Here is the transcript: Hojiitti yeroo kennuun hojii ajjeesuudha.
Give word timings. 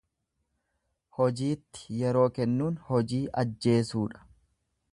Hojiitti 1.17 1.99
yeroo 2.01 2.25
kennuun 2.39 2.81
hojii 2.87 3.23
ajjeesuudha. 3.43 4.27